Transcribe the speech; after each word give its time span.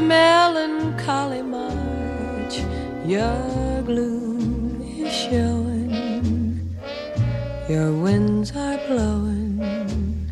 Melancholy 0.00 1.42
March, 1.42 2.58
your 3.06 3.82
gloom 3.82 4.82
is 4.98 5.12
showing, 5.12 6.76
your 7.70 7.90
winds 7.92 8.54
are 8.54 8.76
blowing 8.86 10.30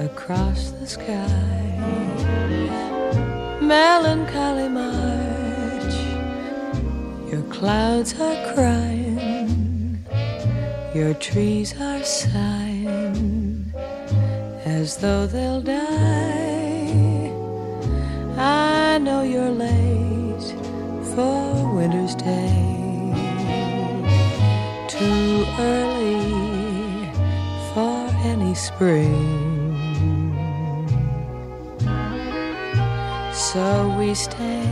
across 0.00 0.72
the 0.72 0.86
sky. 0.86 1.45
Melancholy 3.66 4.68
March, 4.68 5.94
your 7.32 7.42
clouds 7.50 8.14
are 8.20 8.54
crying, 8.54 10.04
your 10.94 11.14
trees 11.14 11.74
are 11.80 12.04
sighing 12.04 13.72
as 14.64 14.98
though 14.98 15.26
they'll 15.26 15.62
die. 15.62 17.32
I 18.38 18.98
know 18.98 19.22
you're 19.24 19.50
late 19.50 20.54
for 21.16 21.74
winter's 21.74 22.14
day, 22.14 23.14
too 24.86 25.44
early 25.58 27.10
for 27.74 28.08
any 28.30 28.54
spring. 28.54 29.45
So 33.56 33.72
we 33.98 34.12
stand 34.12 34.68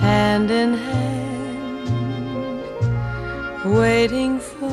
hand 0.00 0.50
in 0.50 0.72
hand, 0.72 2.62
waiting 3.78 4.40
for 4.40 4.72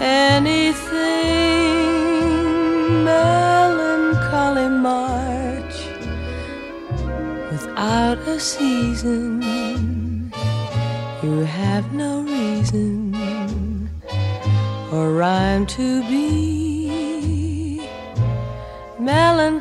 anything 0.00 1.04
melancholy 3.04 4.70
march 4.70 5.76
without 7.50 8.18
a 8.26 8.40
season. 8.40 9.42
You 11.22 11.40
have 11.44 11.92
no 11.92 12.22
reason 12.22 13.14
or 14.90 15.12
rhyme 15.12 15.66
to 15.76 16.02
be 16.08 16.57
melancholy 19.08 19.57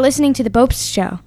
listening 0.00 0.32
to 0.34 0.42
The 0.42 0.50
Bopst 0.50 0.92
Show. 0.92 1.20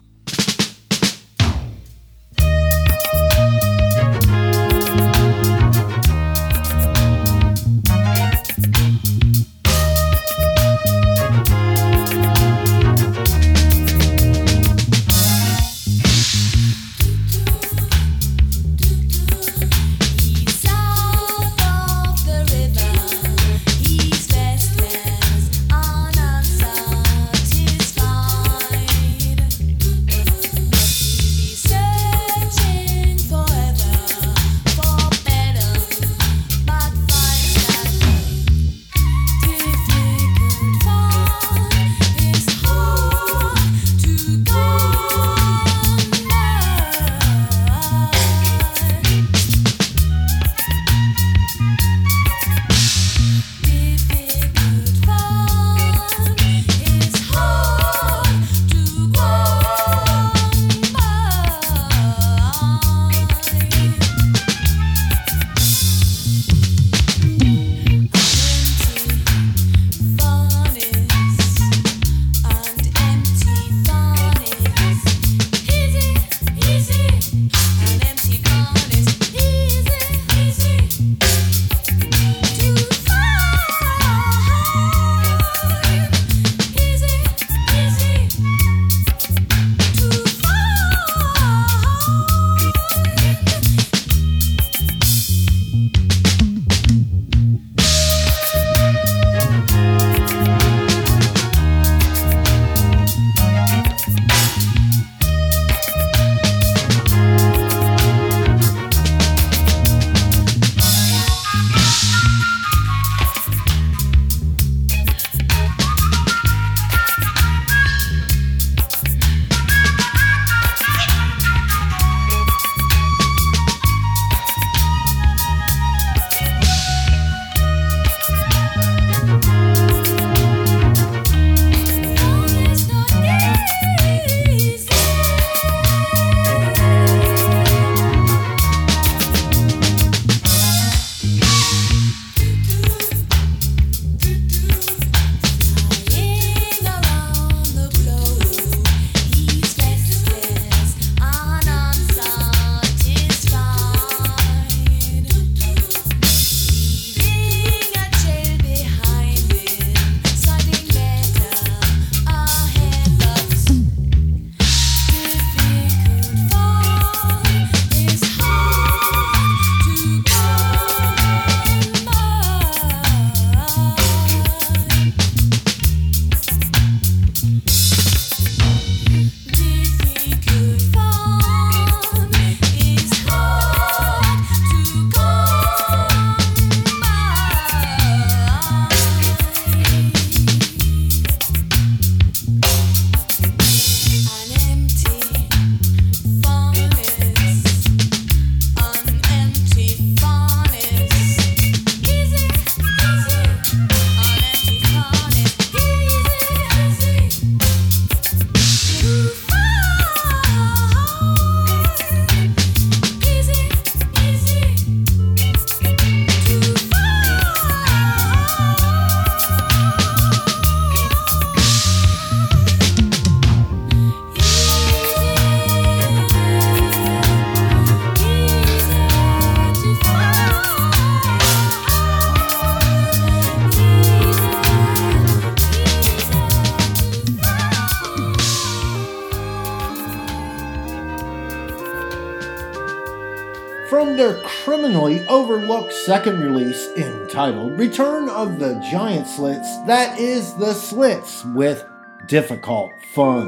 Overlooked 245.44 245.92
second 245.92 246.40
release 246.40 246.88
entitled 246.96 247.78
Return 247.78 248.30
of 248.30 248.60
the 248.60 248.76
Giant 248.90 249.28
Slits, 249.28 249.68
that 249.86 250.18
is 250.18 250.54
The 250.54 250.74
Slits 250.74 251.44
with 251.48 251.84
Difficult 252.28 252.94
Fun. 253.14 253.48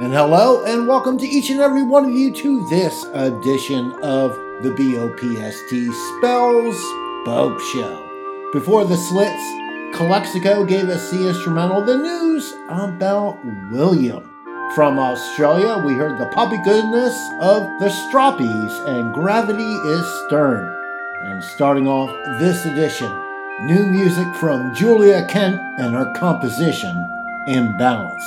And 0.00 0.14
hello, 0.14 0.64
and 0.64 0.88
welcome 0.88 1.18
to 1.18 1.26
each 1.26 1.50
and 1.50 1.60
every 1.60 1.82
one 1.82 2.06
of 2.06 2.12
you 2.12 2.32
to 2.32 2.66
this 2.70 3.04
edition 3.12 3.92
of 4.02 4.34
the 4.62 4.70
BOPST 4.70 5.92
Spells 6.16 6.82
Bope 7.26 7.60
Show. 7.74 8.48
Before 8.54 8.86
The 8.86 8.96
Slits, 8.96 9.98
Calexico 9.98 10.64
gave 10.64 10.88
us 10.88 11.10
the 11.10 11.28
instrumental 11.28 11.84
The 11.84 11.98
News 11.98 12.54
About 12.70 13.38
William. 13.70 14.30
From 14.74 14.98
Australia, 14.98 15.84
we 15.84 15.92
heard 15.92 16.18
the 16.18 16.32
poppy 16.32 16.56
goodness 16.64 17.14
of 17.42 17.64
the 17.80 17.90
Stroppies 17.90 18.88
and 18.88 19.12
Gravity 19.12 19.62
is 19.62 20.24
Stern. 20.24 20.83
And 21.24 21.42
starting 21.42 21.88
off 21.88 22.10
this 22.38 22.66
edition, 22.66 23.10
new 23.62 23.86
music 23.86 24.26
from 24.36 24.74
Julia 24.74 25.26
Kent 25.26 25.58
and 25.78 25.94
her 25.94 26.12
composition, 26.12 26.94
Imbalance. 27.46 28.22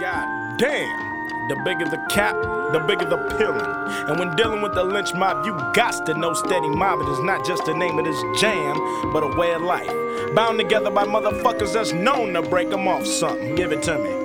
God 0.00 0.58
damn! 0.58 1.48
The 1.50 1.60
bigger 1.66 1.84
the 1.84 2.02
cap, 2.08 2.34
the 2.72 2.82
bigger 2.88 3.04
the 3.04 3.18
pillin'. 3.36 4.08
And 4.08 4.18
when 4.18 4.34
dealing 4.36 4.62
with 4.62 4.74
the 4.74 4.82
lynch 4.82 5.12
mob, 5.12 5.44
you 5.44 5.54
gotta 5.74 6.14
know 6.14 6.32
steady 6.32 6.70
Mob. 6.70 7.02
It 7.02 7.08
is 7.10 7.20
not 7.20 7.44
just 7.44 7.66
the 7.66 7.74
name 7.74 7.98
of 7.98 8.06
this 8.06 8.40
jam, 8.40 9.12
but 9.12 9.22
a 9.22 9.36
way 9.36 9.52
of 9.52 9.60
life. 9.60 9.92
Bound 10.34 10.58
together 10.58 10.90
by 10.90 11.04
motherfuckers 11.04 11.74
that's 11.74 11.92
known 11.92 12.32
to 12.32 12.40
break 12.40 12.72
'em 12.72 12.88
off 12.88 13.04
something. 13.04 13.54
Give 13.54 13.70
it 13.70 13.82
to 13.82 13.98
me. 13.98 14.23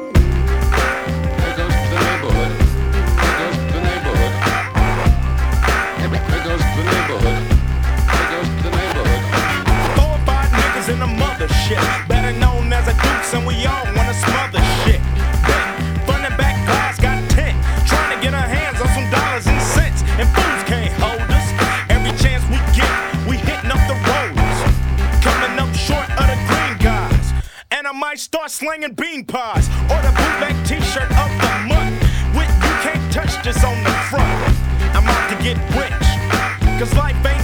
shit. 11.65 11.79
Better 12.07 12.33
known 12.37 12.71
as 12.73 12.87
a 12.87 12.93
deuce, 12.93 13.33
and 13.33 13.45
we 13.45 13.65
all 13.65 13.85
wanna 13.95 14.13
smother 14.13 14.61
shit. 14.83 15.01
Front 16.05 16.25
and 16.25 16.37
back 16.37 16.55
glass 16.65 16.99
got 16.99 17.17
tent, 17.29 17.57
trying 17.87 18.15
to 18.15 18.21
get 18.21 18.33
our 18.33 18.47
hands 18.47 18.79
on 18.81 18.87
some 18.97 19.09
dollars 19.09 19.47
and 19.47 19.61
cents. 19.61 20.01
And 20.19 20.27
fools 20.35 20.63
can't 20.65 20.93
hold 21.01 21.21
us. 21.29 21.47
Every 21.89 22.13
chance 22.17 22.43
we 22.49 22.59
get, 22.77 22.91
we 23.27 23.37
hitting 23.37 23.71
up 23.71 23.81
the 23.91 23.97
roads. 24.09 24.57
Coming 25.23 25.55
up 25.59 25.71
short 25.75 26.09
of 26.19 26.25
the 26.31 26.37
green 26.49 26.75
guys. 26.77 27.25
And 27.71 27.87
I 27.87 27.91
might 27.91 28.19
start 28.19 28.51
slinging 28.51 28.93
bean 28.93 29.25
pies 29.25 29.67
or 29.91 29.99
the 30.05 30.13
bootleg 30.17 30.55
t 30.65 30.81
shirt 30.81 31.09
of 31.23 31.29
the 31.43 31.51
month. 31.71 31.95
With 32.35 32.51
you 32.65 32.73
can't 32.85 33.05
touch 33.11 33.33
this 33.43 33.63
on 33.63 33.77
the 33.83 33.95
front. 34.09 34.29
I'm 34.95 35.05
out 35.07 35.25
to 35.31 35.37
get 35.43 35.57
rich, 35.77 36.07
cause 36.79 36.93
life 36.95 37.15
ain't. 37.25 37.38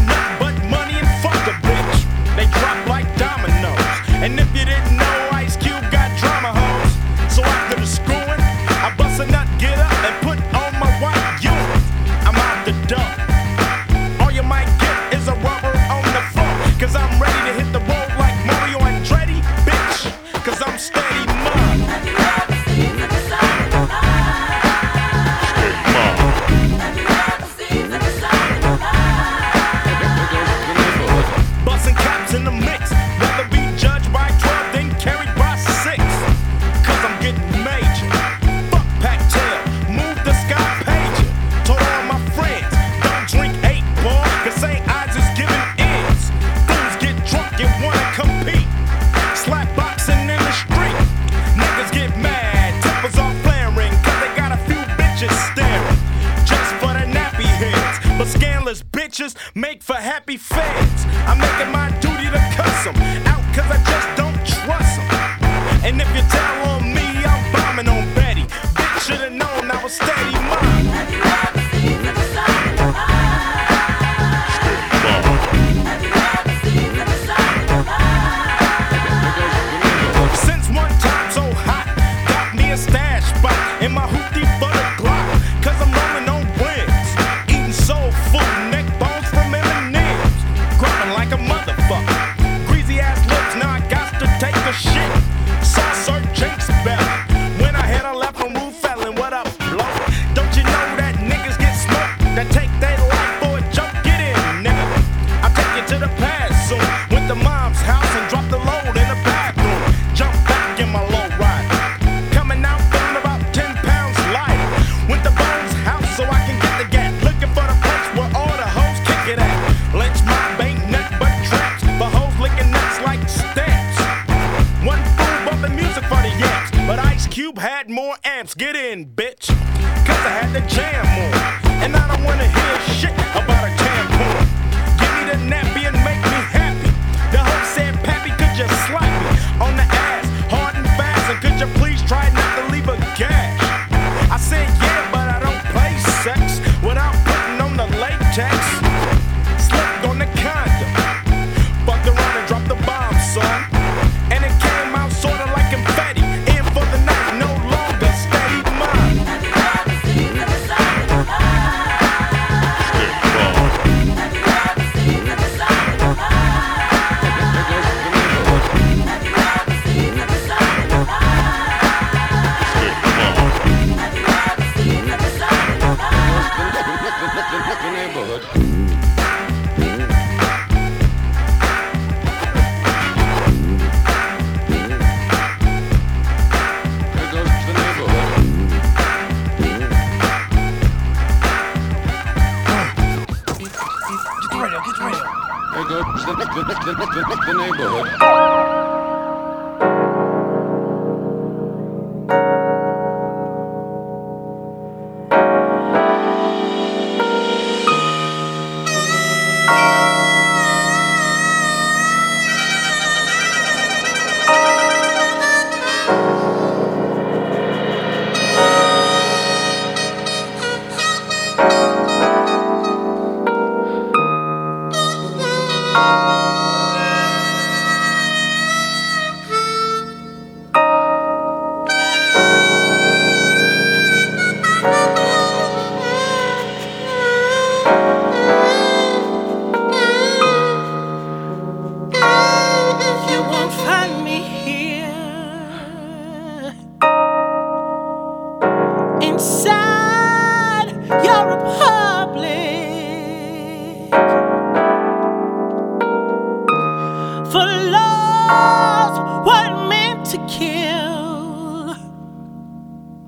Meant 259.89 260.25
to 260.25 260.37
kill. 260.47 261.95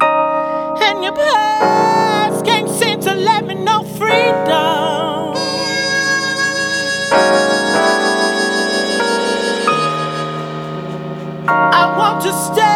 And 0.02 1.04
your 1.04 1.14
past 1.14 2.46
can't 2.46 2.70
seem 2.70 3.00
to 3.02 3.14
let 3.14 3.46
me 3.46 3.56
know 3.56 3.84
freedom. 3.84 5.36
I 11.50 11.96
want 11.98 12.22
to 12.24 12.32
stand 12.34 12.67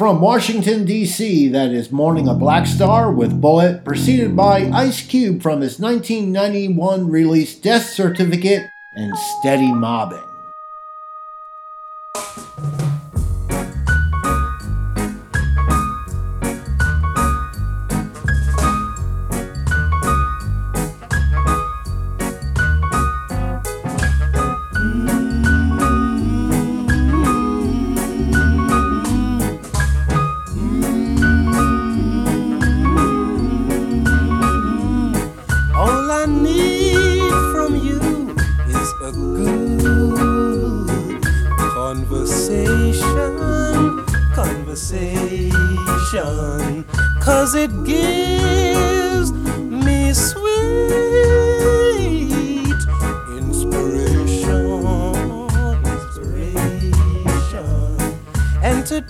From 0.00 0.22
Washington, 0.22 0.86
D.C., 0.86 1.48
that 1.48 1.72
is 1.72 1.92
Mourning 1.92 2.26
[A] 2.26 2.34
BLKstar 2.34 3.14
with 3.14 3.38
Bullet, 3.38 3.84
preceded 3.84 4.34
by 4.34 4.70
Ice 4.72 5.02
Cube 5.02 5.42
from 5.42 5.60
his 5.60 5.78
1991 5.78 7.10
release 7.10 7.54
Death 7.54 7.90
Certificate 7.90 8.62
and 8.96 9.12
Steady 9.18 9.70
Mobbing. 9.70 10.29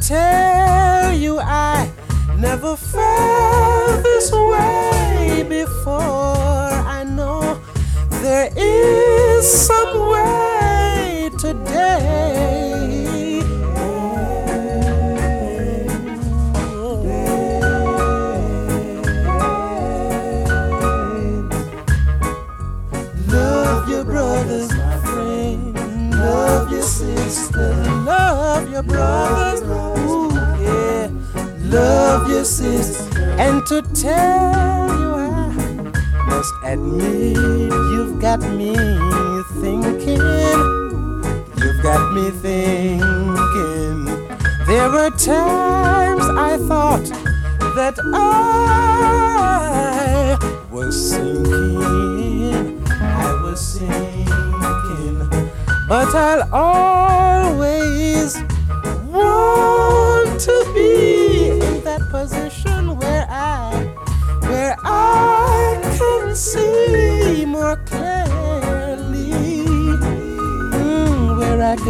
And 0.01 0.30
And 32.41 33.67
to 33.67 33.83
tell 33.93 34.89
you, 34.89 35.15
I 35.15 35.53
must 36.27 36.55
admit, 36.65 37.37
you've 37.37 38.19
got 38.19 38.41
me 38.41 38.75
thinking. 39.61 40.23
You've 41.59 41.83
got 41.83 42.15
me 42.15 42.31
thinking. 42.31 44.07
There 44.67 44.89
were 44.89 45.11
times 45.11 46.25
I 46.39 46.57
thought 46.67 47.05
that 47.77 47.99
I 48.15 48.79
was 50.71 51.11
sinking. 51.11 52.83
I 52.89 53.39
was 53.43 53.61
sinking. 53.61 55.29
But 55.87 56.15
I'll 56.15 56.55
always 56.55 57.30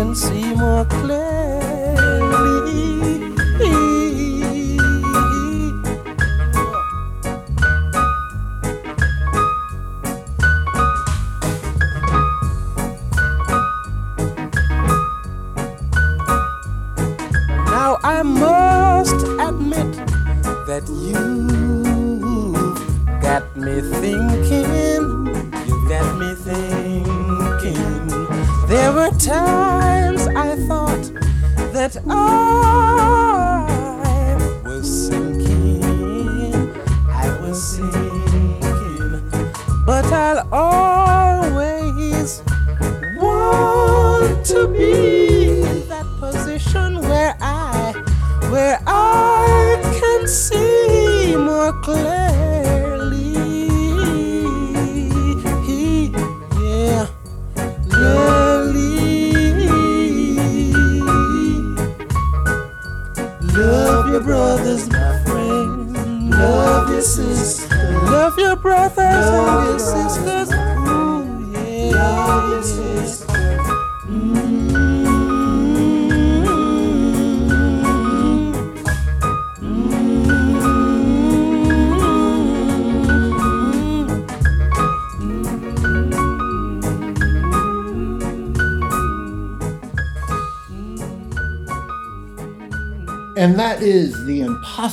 can 0.00 0.14
see 0.14 0.54
more 0.54 0.86
clearly. 0.86 1.29
I 32.08 33.19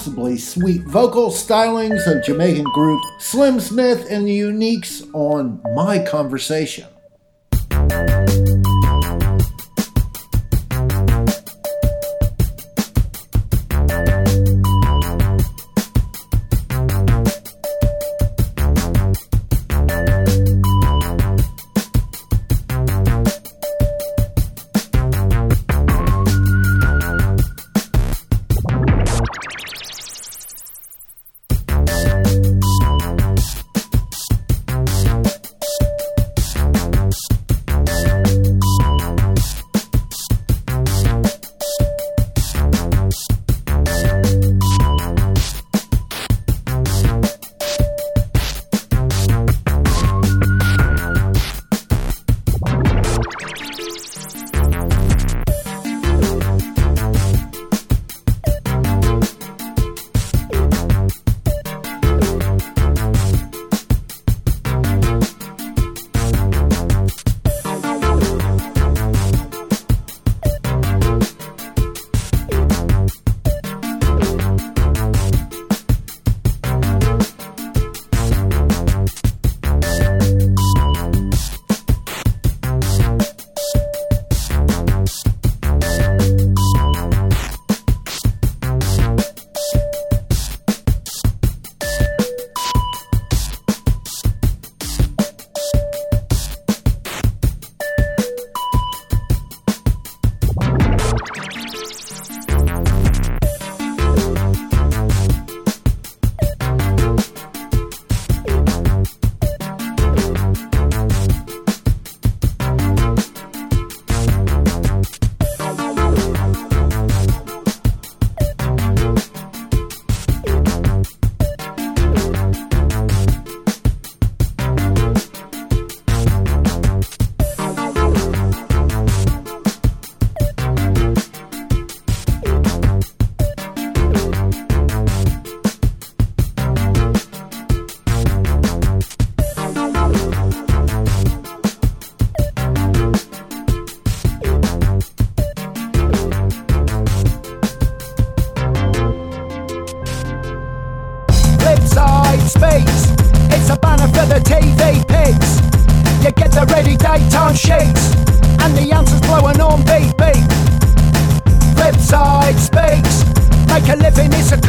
impossibly 0.08 0.38
sweet 0.38 0.82
vocal 0.84 1.30
stylings 1.30 2.08
of 2.08 2.24
Jamaican 2.24 2.63
group 2.74 3.02
Slim 3.20 3.60
Smith 3.60 4.08
and 4.10 4.26
the 4.26 4.39
Uniques 4.39 5.06
on 5.13 5.62
My 5.76 6.00
Conversation. 6.00 6.88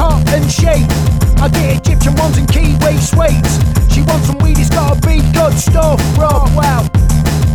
Living, 0.08 0.24
it's 0.28 0.48
a 0.48 0.48
cotton 0.48 0.48
sheet. 0.48 0.86
I 1.40 1.48
get 1.48 1.76
Egyptian 1.78 2.14
ones 2.16 2.36
and 2.38 2.48
Kiwi 2.48 2.96
sweets. 2.98 3.58
She 3.92 4.02
wants 4.02 4.26
some 4.26 4.38
weed, 4.38 4.58
it's 4.58 4.70
gotta 4.70 5.00
be 5.06 5.20
good 5.32 5.54
stuff, 5.54 6.00
bro. 6.14 6.44
Wow. 6.54 6.88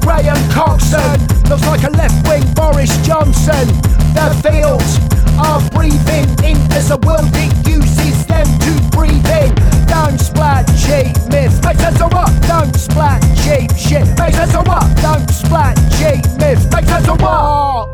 Graham 0.01 0.37
Coxon 0.51 1.19
looks 1.49 1.65
like 1.65 1.83
a 1.83 1.89
left 1.91 2.27
wing 2.27 2.43
Boris 2.53 2.95
Johnson. 3.05 3.67
The 4.13 4.29
fields 4.43 4.99
are 5.39 5.61
breathing 5.71 6.29
in 6.43 6.57
as 6.73 6.89
the 6.89 6.97
world 7.05 7.29
it 7.33 7.53
uses 7.67 8.25
them 8.25 8.45
to 8.45 8.73
breathe 8.95 9.25
in. 9.27 9.55
Don't 9.87 10.19
splat 10.19 10.67
cheap 10.77 11.15
myth. 11.31 11.63
Make 11.63 11.77
sense 11.77 12.01
of 12.01 12.11
what? 12.13 12.31
Don't 12.47 12.75
splat 12.75 13.21
cheap 13.43 13.71
shit. 13.77 14.07
Make 14.19 14.35
sense 14.35 14.55
of 14.55 14.67
what? 14.67 14.85
Don't 15.01 15.29
splat 15.29 15.75
cheap 15.97 16.23
myth. 16.39 16.67
Make 16.71 16.85
sense 16.85 17.07
of 17.07 17.21
what? 17.21 17.89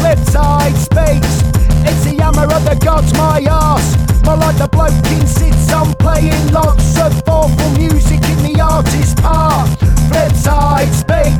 Flipside 0.00 0.76
space. 0.76 1.69
It's 1.88 2.04
the 2.04 2.16
hammer 2.20 2.48
of 2.52 2.64
the 2.64 2.76
gods, 2.84 3.12
my 3.14 3.40
ass. 3.48 3.96
More 4.24 4.36
like 4.36 4.58
the 4.58 4.68
bloke 4.68 4.92
in 5.12 5.26
sits 5.26 5.72
on 5.72 5.94
playing 5.94 6.52
lots 6.52 6.98
of 6.98 7.12
awful 7.28 7.70
music 7.78 8.22
in 8.28 8.52
the 8.52 8.60
artist's 8.60 9.14
part. 9.20 9.68
Flipside 10.10 10.92
space. 10.92 11.36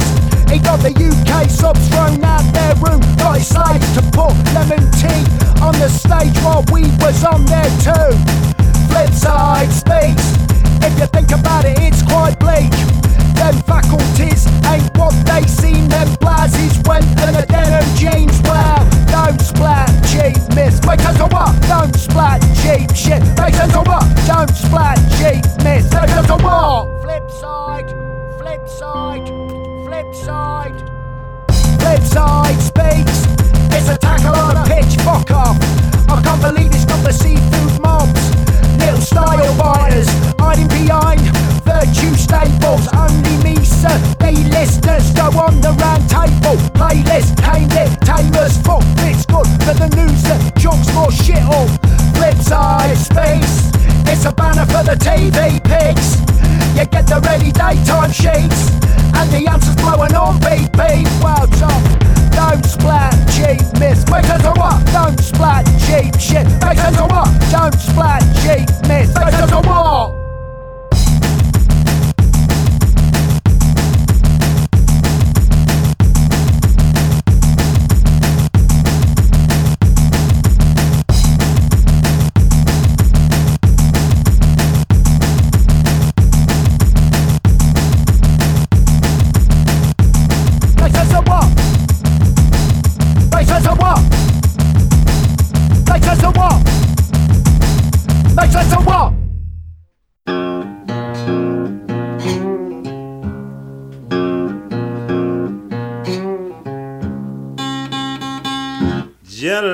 He 0.50 0.58
got 0.58 0.80
the 0.80 0.90
UK 0.90 1.48
subs 1.48 1.86
thrown 1.88 2.24
out 2.24 2.42
their 2.52 2.74
room. 2.76 3.00
Got 3.16 3.38
his 3.38 3.48
slaves 3.48 3.86
to 3.94 4.02
put 4.10 4.34
lemon 4.54 4.90
tea 4.98 5.22
on 5.62 5.74
the 5.78 5.88
stage 5.88 6.36
while 6.42 6.64
we 6.72 6.82
was 6.98 7.24
on 7.24 7.44
there 7.46 7.70
too. 7.84 8.69
Flip 8.90 9.10
side 9.14 9.70
speaks. 9.72 10.34
If 10.82 10.98
you 10.98 11.06
think 11.06 11.30
about 11.30 11.64
it, 11.64 11.78
it's 11.78 12.02
quite 12.02 12.38
bleak. 12.38 12.70
Them 13.38 13.54
faculties 13.64 14.46
ain't 14.66 14.90
what 14.98 15.14
they 15.24 15.42
seem. 15.46 15.88
Them 15.88 16.08
blazes 16.20 16.76
went 16.84 17.06
and 17.22 17.36
the 17.36 17.46
denim 17.46 17.86
jeans. 17.96 18.40
Well, 18.42 18.82
don't 19.06 19.40
splat 19.40 19.88
cheap 20.10 20.36
miss. 20.54 20.84
Make 20.84 21.00
sense 21.00 21.20
of 21.20 21.32
what? 21.32 21.54
Don't 21.68 21.94
splat 21.94 22.42
cheap 22.62 22.90
shit. 22.94 23.22
Make 23.38 23.54
sense 23.54 23.74
of 23.76 23.86
what? 23.86 24.04
Don't 24.26 24.50
splat 24.50 24.98
cheap 25.18 25.44
miss. 25.64 25.86
Make 25.94 26.10
sense 26.10 26.30
of 26.30 26.42
what? 26.42 27.02
Flip 27.02 27.30
side, 27.30 27.88
flip 28.38 28.68
side, 28.68 29.26
flip 29.86 30.14
side. 30.14 30.78
Flip 31.80 32.02
side 32.02 32.60
speaks. 32.60 33.24
It's 33.72 33.88
a 33.88 33.96
tackle 33.96 34.34
on 34.34 34.56
a 34.56 34.64
pitch. 34.66 34.96
Fuck 35.00 35.30
off. 35.30 35.56
I 36.10 36.20
can't 36.22 36.42
believe 36.42 36.74
it's 36.74 36.86
not 36.86 37.02
the 37.04 37.12
seafood 37.12 37.80
mobs. 37.80 38.49
Little 38.80 39.00
style 39.00 39.56
biters 39.56 40.08
hiding 40.38 40.68
behind 40.68 41.20
virtue 41.64 42.14
staples. 42.16 42.88
Only 42.92 43.36
me, 43.44 43.56
sir. 43.64 43.96
They 44.18 44.34
listeners 44.34 45.12
go 45.12 45.26
on 45.38 45.60
the 45.60 45.72
round 45.80 46.08
table. 46.08 46.56
Playlist 46.74 47.36
came 47.44 47.70
it. 47.76 47.90
Tamers 48.00 48.56
fuck. 48.64 48.84
It's 49.08 49.26
good 49.26 49.48
for 49.64 49.74
the 49.74 49.88
news 49.96 50.22
that 50.24 50.56
jokes 50.56 50.92
more 50.94 51.12
shit 51.12 51.44
up. 51.44 51.70
Flip 52.16 52.36
side 52.36 52.96
space. 52.96 53.70
It's 54.10 54.24
a 54.24 54.32
banner 54.32 54.66
for 54.66 54.82
the 54.82 54.96
TV 54.96 55.62
pigs. 55.62 56.16
You 56.78 56.86
get 56.86 57.06
the 57.06 57.20
ready 57.24 57.52
daytime 57.52 58.12
sheets. 58.12 58.70
And 59.14 59.28
the 59.30 59.50
answers 59.50 59.76
blowing 59.76 60.14
on 60.14 60.38
beat 60.40 60.70
beat. 60.72 61.08
Well, 61.22 61.46
top. 61.58 61.82
Don't 62.32 62.64
splat 62.64 63.12
cheap 63.34 63.60
miss. 63.78 64.02
Sense 64.02 64.44
of 64.44 64.56
what? 64.56 64.84
Don't 64.92 65.18
splat 65.20 65.66
cheap 65.86 66.14
shit. 66.18 66.46
Sense 66.62 66.98
of 66.98 67.10
what? 67.10 67.28
Don't 67.50 67.74
splat 67.74 68.22
cheap 68.42 68.68
miss. 68.88 69.12
Sense 69.12 69.52
of 69.52 69.66
what? 69.66 70.19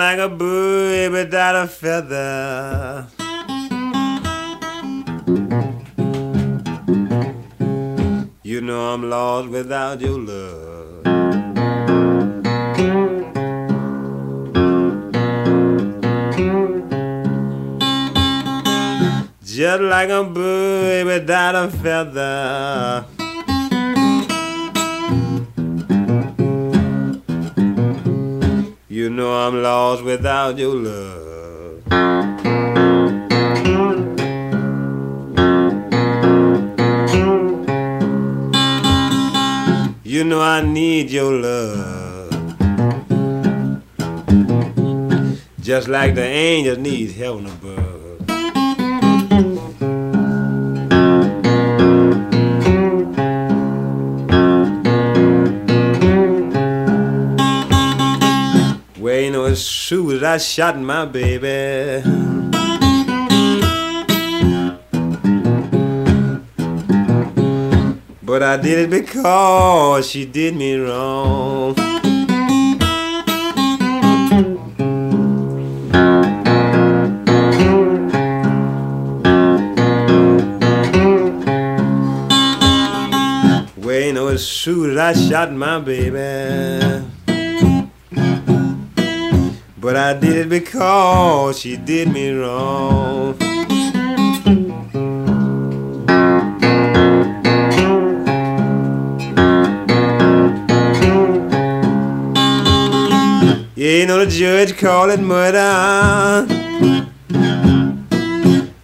Like 0.07 0.21
a 0.21 0.29
bird 0.29 1.11
without 1.11 1.57
a 1.57 1.67
feather. 1.67 3.09
You 8.45 8.61
know 8.61 8.83
I'm 8.93 9.11
lost 9.11 9.49
without 9.49 10.01
your 10.01 10.21
love. 10.21 11.03
Just 19.43 19.83
like 19.95 20.11
a 20.11 20.23
bird 20.23 21.07
without 21.07 21.55
a 21.57 21.69
feather. 21.83 23.16
You 29.07 29.13
know 29.13 29.33
I'm 29.33 29.63
lost 29.63 30.03
without 30.03 30.59
your 30.59 30.75
love. 30.75 31.81
You 40.03 40.25
know 40.25 40.41
I 40.41 40.61
need 40.63 41.13
your 41.13 41.33
love. 41.35 42.33
Just 45.61 45.87
like 45.87 46.17
the 46.17 46.25
angels 46.25 46.79
need 46.79 47.13
heaven 47.13 47.47
above. 47.47 47.66
As 59.57 59.65
soon 59.65 60.17
as 60.17 60.23
I 60.23 60.37
shot 60.37 60.79
my 60.79 61.07
baby. 61.07 62.03
But 68.23 68.43
I 68.43 68.59
did 68.59 68.79
it 68.81 68.91
because 68.91 70.11
she 70.11 70.27
did 70.27 70.57
me 70.57 70.77
wrong. 70.77 71.75
Well, 83.79 84.01
you 84.03 84.13
know, 84.13 84.29
as 84.29 84.47
soon 84.47 84.91
as 84.91 84.99
I 84.99 85.13
shot 85.15 85.51
my 85.55 85.79
baby. 85.81 87.16
But 89.87 89.95
I 89.95 90.15
did 90.15 90.35
it 90.35 90.49
because 90.49 91.61
she 91.61 91.77
did 91.77 92.13
me 92.13 92.33
wrong. 92.33 93.37
Yeah, 103.77 103.91
you 104.01 104.07
know 104.09 104.25
the 104.25 104.27
judge 104.29 104.77
called 104.77 105.11
it 105.11 105.21
murder. 105.21 106.49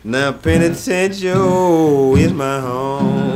Now 0.05 0.31
penitentiary 0.31 2.23
is 2.23 2.33
my 2.33 2.61
home. 2.61 3.32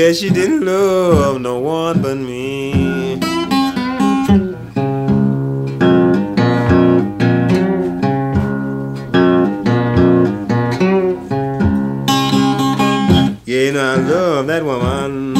Said 0.00 0.16
she 0.16 0.30
didn't 0.30 0.64
love 0.64 1.42
no 1.42 1.58
one 1.58 2.00
but 2.00 2.16
me. 2.16 3.18
Yeah, 13.44 13.60
you 13.66 13.72
know 13.72 13.84
I 13.84 13.96
love 13.96 14.46
that 14.46 14.64
woman. 14.64 15.36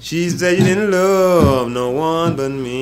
She 0.00 0.30
said 0.30 0.58
you 0.58 0.64
didn't 0.64 0.90
love 0.90 1.68
no 1.68 1.90
one 1.90 2.34
but 2.34 2.50
me. 2.50 2.81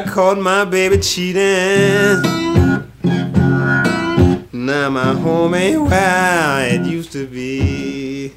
I 0.00 0.04
caught 0.04 0.38
my 0.38 0.64
baby 0.64 0.96
cheating. 0.96 1.42
Now 4.50 4.88
my 4.88 5.12
home 5.12 5.52
ain't 5.52 5.82
where 5.82 6.74
it 6.74 6.86
used 6.86 7.12
to 7.12 7.26
be. 7.26 8.28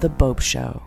The 0.00 0.08
Bopst 0.08 0.40
Show. 0.40 0.81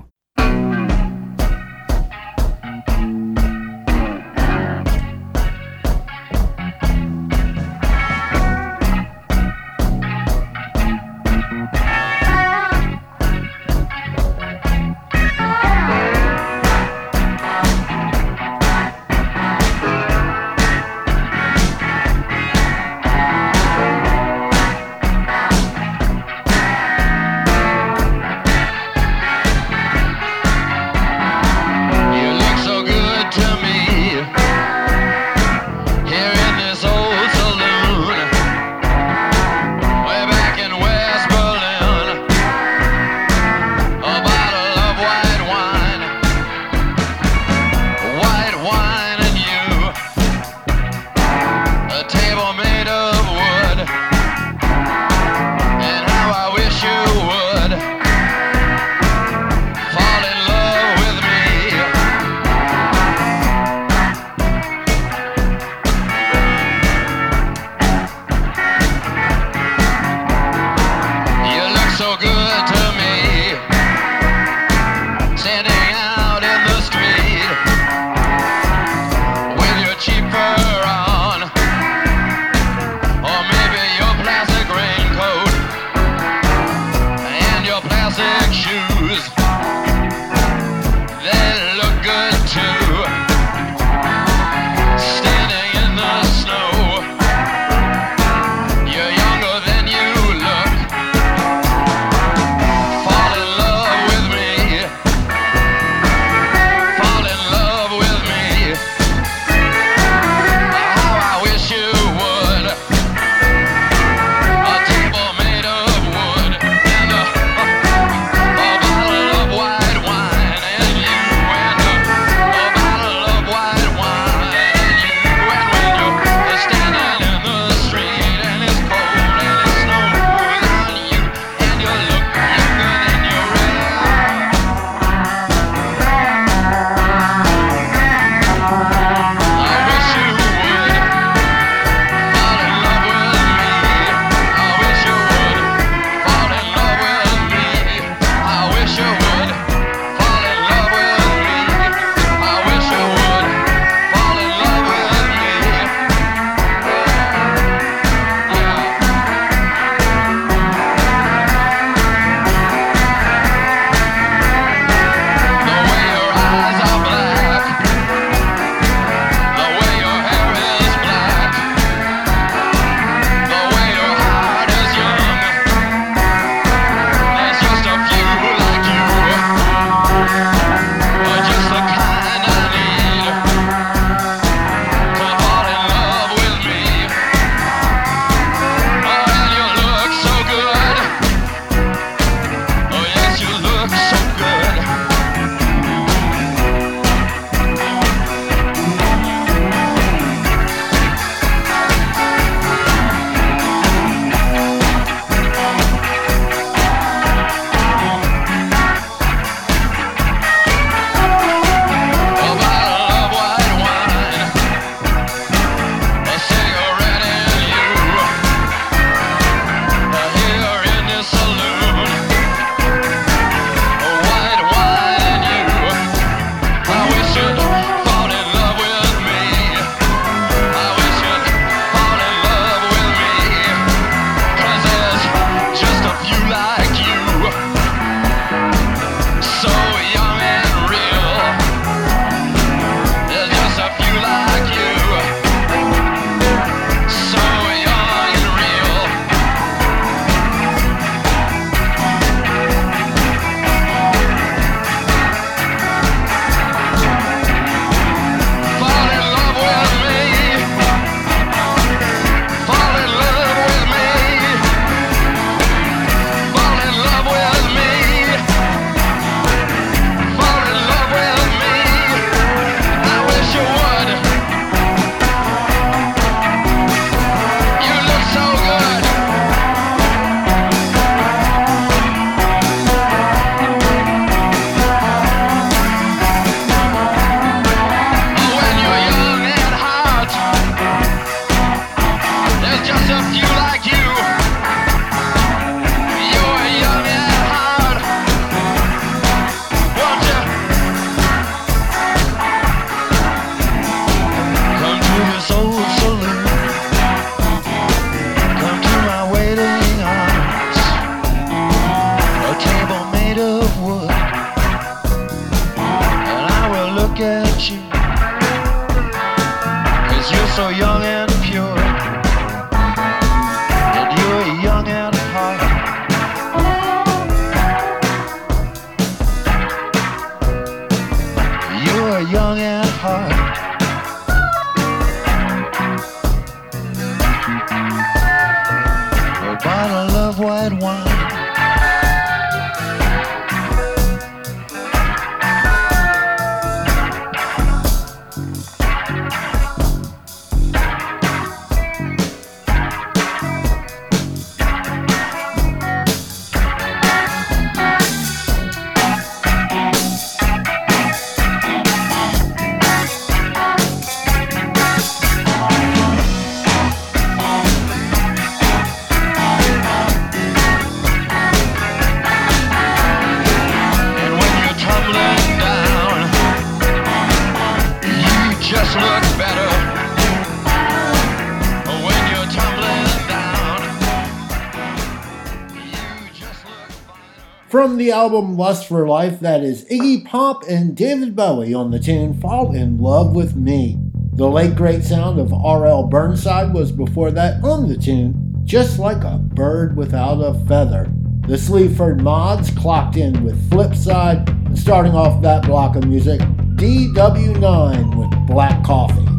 From 387.86 387.98
the 387.98 388.12
album 388.12 388.58
Lust 388.58 388.88
for 388.88 389.08
Life, 389.08 389.42
that 389.42 389.62
is 389.62 389.86
Iggy 389.86 390.26
Pop 390.26 390.64
and 390.68 390.98
David 390.98 391.36
Bowie 391.36 391.76
on 391.76 391.92
the 391.92 392.00
tune 392.00 392.34
Fall 392.42 392.74
in 392.74 392.98
Love 392.98 393.36
with 393.36 393.56
Me. 393.56 394.00
The 394.34 394.50
late 394.50 394.76
great 394.76 395.04
sound 395.04 395.40
of 395.40 395.54
R.L. 395.54 396.08
Burnside 396.08 396.74
was 396.74 396.92
before 396.92 397.30
that 397.30 397.64
on 397.64 397.88
the 397.88 397.96
tune 397.96 398.56
Just 398.64 398.98
Like 398.98 399.24
a 399.24 399.38
Bird 399.38 399.96
Without 399.96 400.42
a 400.42 400.56
Feather. 400.66 401.14
The 401.48 401.60
Sleaford 401.60 402.22
Mods 402.22 402.72
clocked 402.72 403.18
in 403.18 403.44
with 403.44 403.70
Flipside, 403.70 404.50
and 404.66 404.80
starting 404.80 405.14
off 405.14 405.44
that 405.44 405.68
block 405.68 405.96
of 405.96 406.08
music, 406.08 406.42
DW9 406.42 408.18
with 408.18 408.48
Black 408.48 408.84
Coffee. 408.84 409.35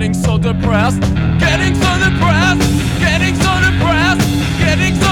Getting 0.00 0.14
so 0.14 0.38
depressed, 0.38 1.02
getting 1.38 1.74
so 1.74 1.92
depressed, 2.00 2.64
getting 3.00 3.34
so 3.34 3.52
depressed, 3.60 4.24
getting 4.58 4.94
so 4.94 5.09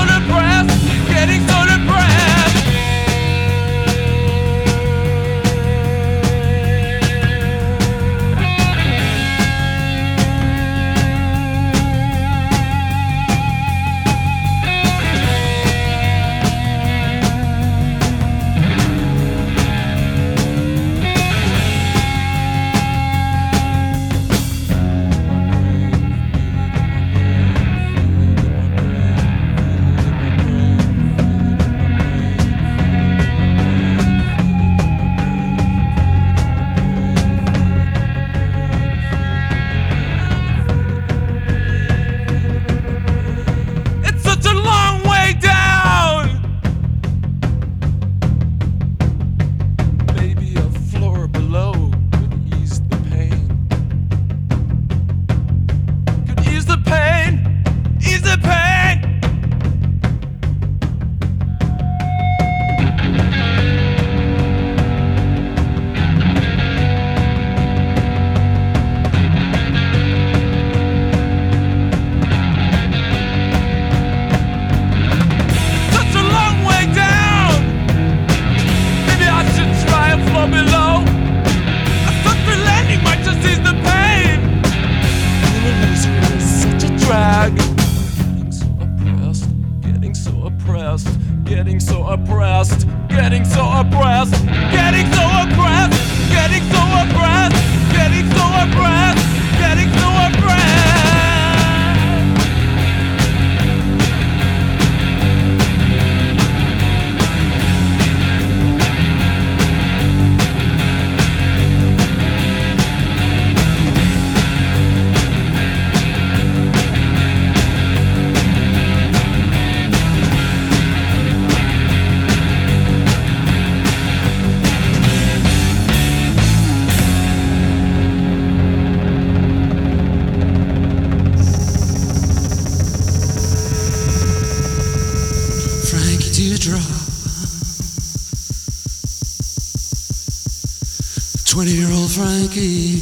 Frankie. 142.18 142.98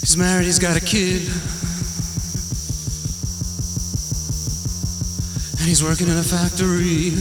He's 0.00 0.14
married, 0.18 0.44
he's 0.44 0.58
got 0.58 0.76
a 0.76 0.80
kid. 0.80 1.22
And 5.58 5.66
he's 5.66 5.82
working 5.82 6.08
in 6.08 6.18
a 6.18 6.22
factory. 6.22 7.16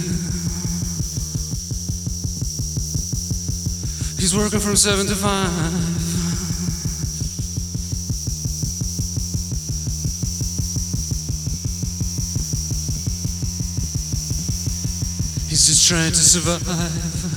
He's 4.19 4.36
working 4.36 4.59
from 4.59 4.75
7 4.75 5.07
to 5.07 5.15
5. 5.15 5.49
He's 15.47 15.65
just 15.67 15.88
trying 15.88 16.11
to 16.11 16.17
survive. 16.17 17.28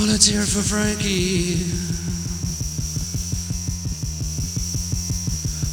Well, 0.00 0.08
let's 0.08 0.26
hear 0.26 0.40
it 0.40 0.48
for 0.48 0.62
Frankie. 0.62 1.56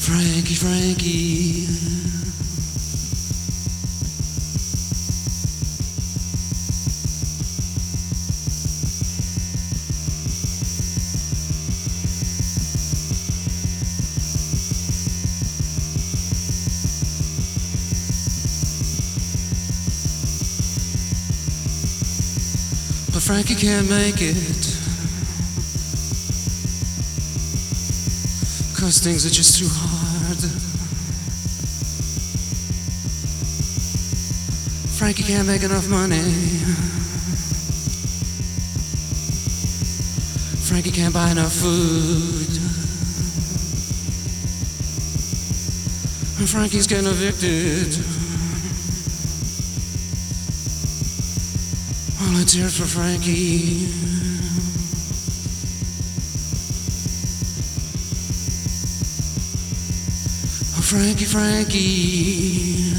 Frankie, 0.04 0.54
Frankie. 0.54 1.97
But 23.38 23.46
Frankie 23.46 23.68
can't 23.68 23.88
make 23.88 24.16
it. 24.20 24.36
Cause 28.76 28.98
things 28.98 29.28
are 29.28 29.30
just 29.30 29.60
too 29.60 29.68
hard. 29.70 30.40
Frankie 34.98 35.22
can't 35.22 35.48
make 35.48 35.62
enough 35.62 35.88
money. 35.88 36.18
Frankie 40.66 40.90
can't 40.90 41.14
buy 41.14 41.30
enough 41.30 41.54
food. 41.54 42.58
And 46.40 46.50
Frankie's 46.50 46.88
getting 46.88 47.06
evicted. 47.06 48.27
Well, 52.28 52.44
for 52.70 52.86
Frankie. 52.86 53.88
Oh, 60.76 60.82
Frankie, 60.82 61.26
Frankie. 61.26 62.92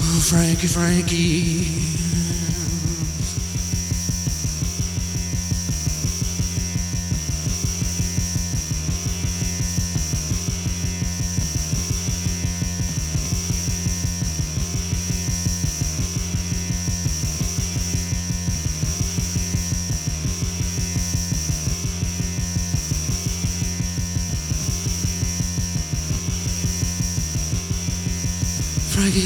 Oh, 0.00 0.20
Frankie, 0.20 0.68
Frankie. 0.68 1.85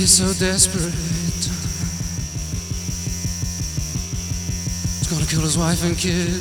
Is 0.01 0.17
so 0.17 0.33
desperate. 0.43 0.95
He's 4.97 5.09
gonna 5.11 5.27
kill 5.27 5.43
his 5.43 5.59
wife 5.59 5.85
and 5.85 5.95
kid. 5.95 6.41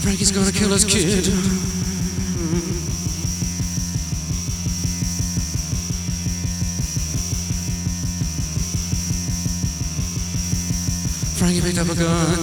Frankie's 0.00 0.30
gonna 0.32 0.50
kill 0.50 0.70
his 0.70 0.86
kid. 0.86 1.63
Frankie 11.54 11.68
picked 11.68 11.78
up 11.78 11.88
a 11.88 11.98
gun. 11.98 12.38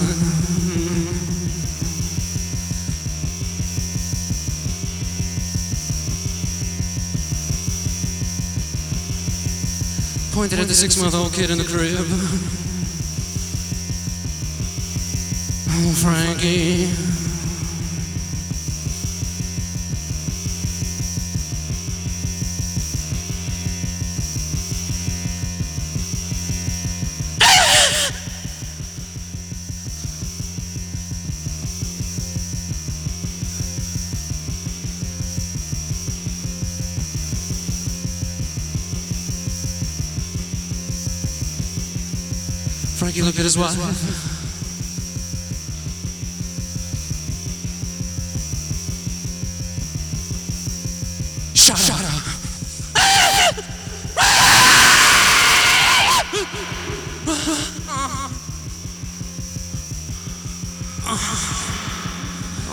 Pointed 10.33 10.59
at 10.59 10.67
the 10.67 10.73
six 10.73 11.01
month 11.01 11.15
old 11.15 11.33
kid 11.33 11.49
in 11.51 11.57
the 11.57 11.65
crib. 11.65 11.97
Oh, 15.69 15.93
Frankie. 15.93 17.10
Frankie 43.11 43.25
looked 43.25 43.39
at 43.39 43.43
his 43.43 43.57
wife. 43.57 43.75
Shut, 51.53 51.77
Shut 51.77 51.99
up. 51.99 52.21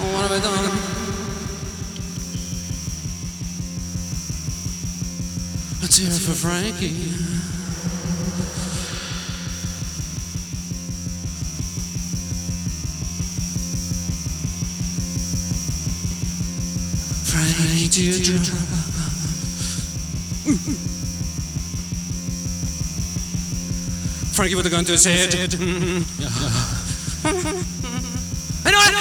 Oh, 0.00 0.12
what 0.12 0.22
have 0.22 0.30
I 0.30 0.38
done? 0.38 0.64
Let's 5.82 5.96
hear 5.96 6.08
it 6.08 6.20
for 6.20 6.32
Frankie. 6.32 7.07
Frankie 17.98 18.22
teardrop. 18.22 18.58
Frankie 24.34 24.54
with 24.54 24.66
a 24.66 24.70
gun 24.70 24.84
to 24.84 24.92
his 24.92 25.04
head. 25.04 25.34
I 28.64 28.70
know 28.70 28.80
it! 28.86 28.94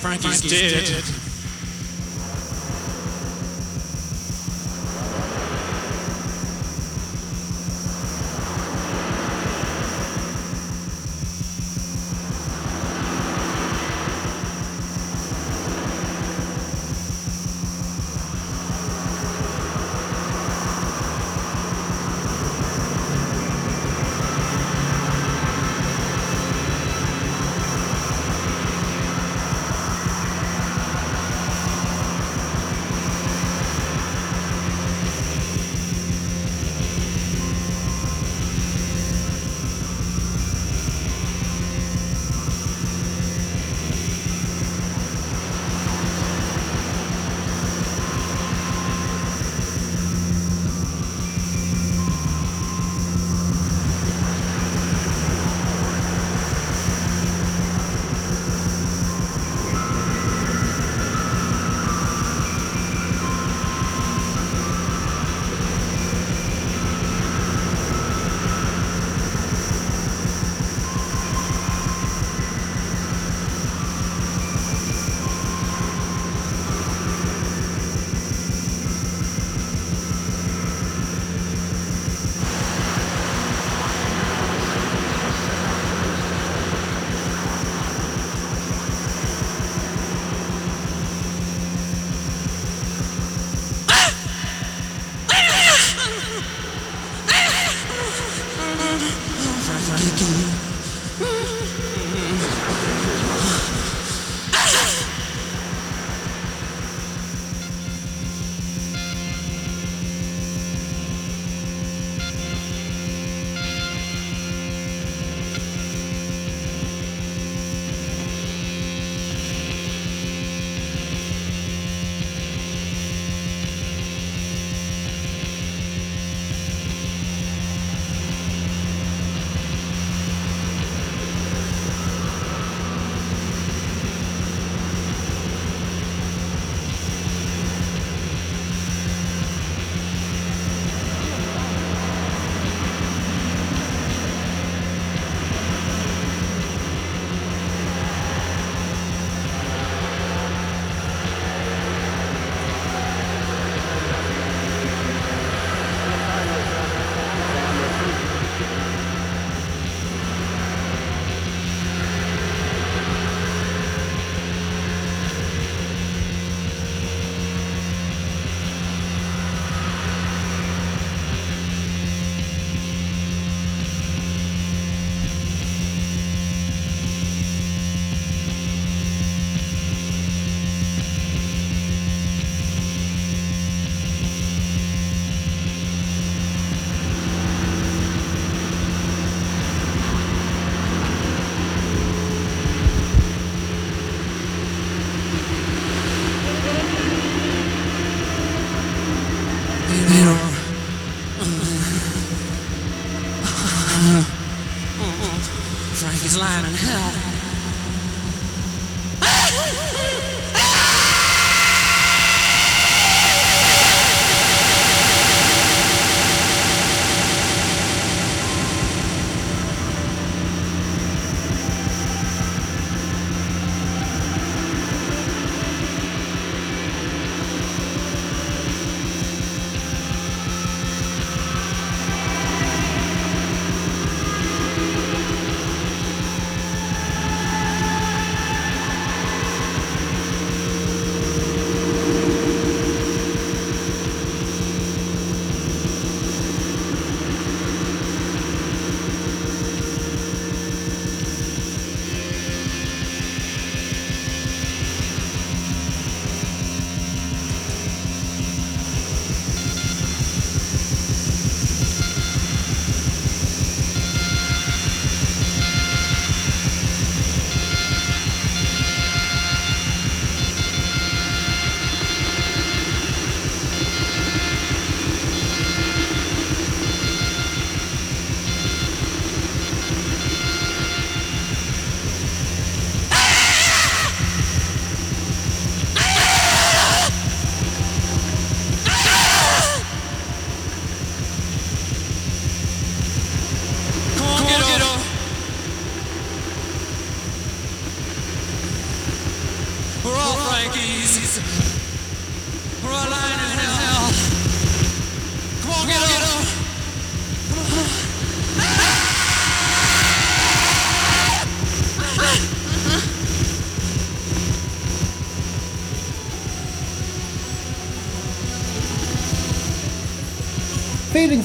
Frankie's 0.00 0.40
dead. 0.40 0.84
Frankie's. 0.86 1.27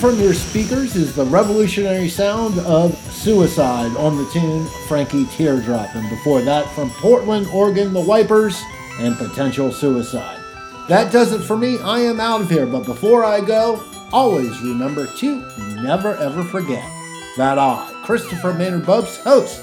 From 0.04 0.20
your 0.20 0.34
speakers 0.34 0.97
is 0.97 1.16
the 1.16 1.24
revolutionary 1.24 2.10
sound 2.10 2.60
of 2.60 2.93
Suicide 3.10 3.95
on 3.95 4.18
the 4.18 4.30
tune 4.32 4.66
Frankie 4.89 5.26
Teardrop, 5.28 5.95
and 5.95 6.10
before 6.10 6.41
that, 6.41 6.70
from 6.76 6.89
Portland, 6.89 7.47
Oregon, 7.54 7.93
the 7.93 8.01
Wipers 8.01 8.62
and 8.99 9.18
Potential 9.18 9.72
Suicide. 9.72 10.41
That 10.89 11.14
does 11.14 11.32
it 11.32 11.39
for 11.39 11.56
me. 11.56 11.80
I 11.80 11.99
am 11.99 12.20
out 12.20 12.41
of 12.41 12.49
here, 12.49 12.66
but 12.66 12.84
before 12.84 13.24
I 13.24 13.39
go, 13.39 13.82
always 14.12 14.60
remember 14.60 15.08
to 15.08 15.36
never 15.82 16.18
ever 16.18 16.43
forget 16.43 16.84
that 17.38 17.58
I, 17.58 17.89
Christopher 18.04 18.54
Maynard 18.54 18.84
Bopst, 18.84 19.24
host 19.24 19.62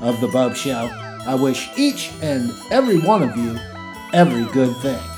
of 0.00 0.18
The 0.22 0.28
Bopst 0.28 0.56
Show, 0.56 0.88
I 1.30 1.34
wish 1.34 1.68
each 1.76 2.10
and 2.22 2.54
every 2.70 3.00
one 3.00 3.22
of 3.22 3.36
you 3.36 3.58
every 4.14 4.44
good 4.50 4.74
thing. 4.78 5.13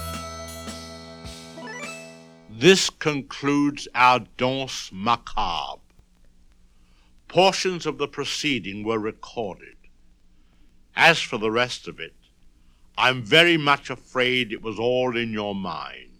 This 2.59 2.88
concludes 2.88 3.86
our 3.94 4.20
danse 4.38 4.90
macabre. 4.90 5.82
Portions 7.28 7.84
of 7.84 7.98
the 7.98 8.09
proceeding 8.09 8.82
were 8.82 8.98
recorded. 8.98 9.76
As 10.96 11.20
for 11.20 11.36
the 11.36 11.50
rest 11.50 11.86
of 11.86 12.00
it, 12.00 12.14
I'm 12.96 13.22
very 13.22 13.59
much 13.59 13.90
afraid 13.90 14.52
it 14.52 14.62
was 14.62 14.78
all 14.78 15.18
in 15.18 15.34
your 15.34 15.54
mind. 15.54 16.12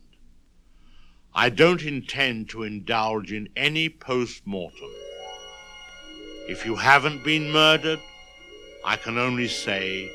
I 1.35 1.49
don't 1.49 1.83
intend 1.83 2.51
to 2.51 2.65
indulge 2.65 3.33
in 3.33 3.49
any 3.57 3.89
post 3.89 4.47
mortem. 4.47 4.91
If 6.51 6.67
you 6.67 6.77
haven't 6.77 7.25
been 7.25 7.51
murdered, 7.51 8.01
I 8.85 8.97
can 8.97 9.17
only 9.17 9.49
say 9.49 10.13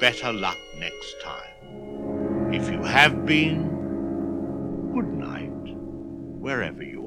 better 0.00 0.32
luck 0.32 0.56
next 0.78 1.14
time. 1.22 2.54
If 2.54 2.70
you 2.70 2.82
have 2.84 3.26
been, 3.26 3.68
good 4.94 5.08
night, 5.08 5.21
wherever 6.42 6.82
you 6.82 7.01